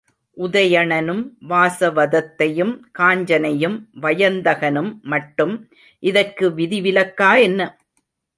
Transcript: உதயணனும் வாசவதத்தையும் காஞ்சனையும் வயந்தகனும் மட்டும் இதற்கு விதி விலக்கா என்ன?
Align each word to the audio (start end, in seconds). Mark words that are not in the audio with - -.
உதயணனும் 0.37 1.21
வாசவதத்தையும் 1.49 2.71
காஞ்சனையும் 2.99 3.77
வயந்தகனும் 4.01 4.91
மட்டும் 5.05 5.53
இதற்கு 6.03 6.47
விதி 6.53 6.81
விலக்கா 6.81 7.31
என்ன? 7.41 7.61